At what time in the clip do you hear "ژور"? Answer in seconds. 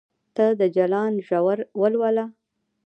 1.27-1.57